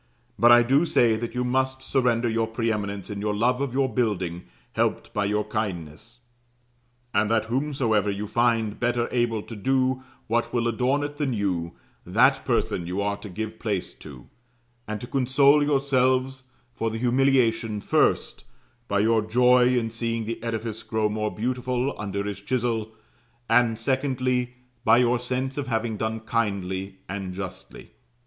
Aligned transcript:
But 0.39 0.51
I 0.51 0.63
do 0.63 0.83
say 0.83 1.15
that 1.15 1.35
you 1.35 1.43
must 1.43 1.83
surrender 1.83 2.27
your 2.27 2.47
pre 2.47 2.71
eminence 2.71 3.11
in 3.11 3.21
your 3.21 3.35
love 3.35 3.61
of 3.61 3.71
your 3.71 3.87
building 3.87 4.45
helped 4.73 5.13
by 5.13 5.25
your 5.25 5.43
kindness; 5.43 6.21
and 7.13 7.29
that 7.29 7.45
whomsoever 7.45 8.09
you 8.09 8.25
find 8.25 8.79
better 8.79 9.07
able 9.11 9.43
to 9.43 9.55
do 9.55 10.01
what 10.25 10.51
will 10.51 10.67
adorn 10.67 11.03
it 11.03 11.17
than 11.17 11.33
you, 11.35 11.73
that 12.03 12.43
person 12.45 12.87
you 12.87 12.99
are 12.99 13.17
to 13.17 13.29
give 13.29 13.59
place 13.59 13.93
to; 13.99 14.25
and 14.87 14.99
to 15.01 15.05
console 15.05 15.63
yourselves 15.63 16.45
for 16.73 16.89
the 16.89 16.97
humiliation, 16.97 17.79
first, 17.79 18.43
by 18.87 19.01
your 19.01 19.21
joy 19.21 19.77
in 19.77 19.91
seeing 19.91 20.25
the 20.25 20.41
edifice 20.41 20.81
grow 20.81 21.09
more 21.09 21.29
beautiful 21.31 21.93
under 21.99 22.23
his 22.23 22.41
chisel, 22.41 22.91
and 23.47 23.77
secondly, 23.77 24.55
by 24.83 24.97
your 24.97 25.19
sense 25.19 25.59
of 25.59 25.67
having 25.67 25.95
done 25.95 26.21
kindly 26.21 26.97
and 27.07 27.35
justly. 27.35 27.91